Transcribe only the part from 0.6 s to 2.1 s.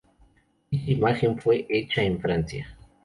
Dicha imagen fue hecha